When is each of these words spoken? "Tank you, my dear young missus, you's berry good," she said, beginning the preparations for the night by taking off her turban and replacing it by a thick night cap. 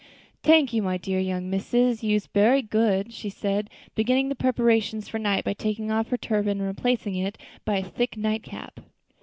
"Tank 0.41 0.73
you, 0.73 0.81
my 0.81 0.97
dear 0.97 1.19
young 1.19 1.47
missus, 1.51 2.03
you's 2.03 2.25
berry 2.25 2.63
good," 2.63 3.13
she 3.13 3.29
said, 3.29 3.69
beginning 3.93 4.29
the 4.29 4.35
preparations 4.35 5.07
for 5.07 5.19
the 5.19 5.23
night 5.23 5.43
by 5.43 5.53
taking 5.53 5.91
off 5.91 6.07
her 6.09 6.17
turban 6.17 6.57
and 6.59 6.65
replacing 6.67 7.13
it 7.13 7.37
by 7.65 7.77
a 7.77 7.83
thick 7.83 8.17
night 8.17 8.41
cap. 8.41 8.79